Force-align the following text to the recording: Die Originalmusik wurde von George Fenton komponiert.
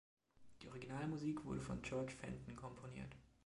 Die 0.63 0.67
Originalmusik 0.67 1.45
wurde 1.45 1.61
von 1.61 1.79
George 1.83 2.13
Fenton 2.13 2.55
komponiert. 2.55 3.15